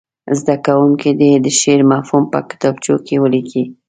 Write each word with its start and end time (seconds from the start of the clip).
زده 0.39 0.55
کوونکي 0.65 1.09
دې 1.19 1.31
د 1.45 1.47
شعر 1.59 1.81
مفهوم 1.91 2.23
په 2.33 2.39
کتابچو 2.49 2.95
کې 3.05 3.15
ولیکي. 3.23 3.63